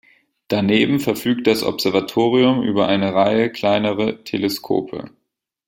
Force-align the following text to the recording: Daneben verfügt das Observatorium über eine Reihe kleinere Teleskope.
Daneben 0.47 0.99
verfügt 0.99 1.45
das 1.45 1.61
Observatorium 1.61 2.63
über 2.63 2.87
eine 2.87 3.13
Reihe 3.13 3.51
kleinere 3.51 4.23
Teleskope. 4.23 5.11